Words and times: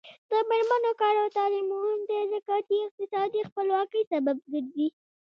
د 0.29 0.33
میرمنو 0.49 0.91
کار 1.01 1.15
او 1.23 1.27
تعلیم 1.37 1.65
مهم 1.73 1.99
دی 2.09 2.19
ځکه 2.33 2.53
چې 2.67 2.75
اقتصادي 2.87 3.41
خپلواکۍ 3.49 4.01
سبب 4.11 4.37
ګرځي. 4.51 4.87